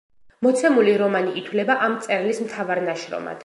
მოცემული 0.45 0.95
რომანი 1.01 1.35
ითვლება 1.43 1.77
ამ 1.89 1.95
მწერლის 1.99 2.43
მთავარ 2.47 2.85
ნაშრომად. 2.91 3.37